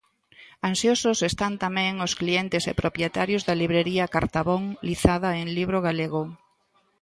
Ansiosos 0.69 1.17
están 1.31 1.53
tamén 1.63 1.93
os 2.05 2.13
clientes 2.21 2.63
e 2.71 2.77
propietarios 2.81 3.45
da 3.47 3.55
librería 3.61 4.11
Cartabón 4.15 4.63
lizada 4.87 5.29
en 5.41 5.47
libro 5.57 5.77
galego. 5.87 6.23